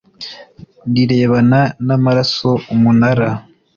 rirebana 0.93 1.59
n 1.85 1.87
amaraso 1.97 2.49
umunara 2.73 3.29